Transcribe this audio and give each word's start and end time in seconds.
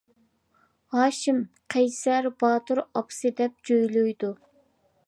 ھاشىم 0.95 1.41
:-قەيسەر، 1.75 2.29
باتۇر، 2.45 2.83
ئاپىسى 2.87 3.35
دەپ 3.43 3.63
جۆيلۈيدۇ. 3.71 4.35